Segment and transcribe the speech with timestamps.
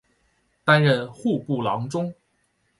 [0.63, 2.11] 担任户部郎中。